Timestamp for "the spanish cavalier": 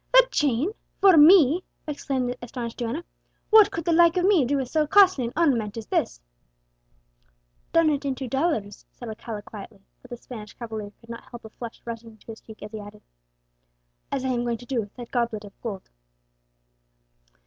10.09-10.91